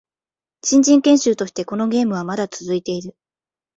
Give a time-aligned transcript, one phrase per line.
[0.63, 3.15] 新人研修としてこのゲームはまだ続いている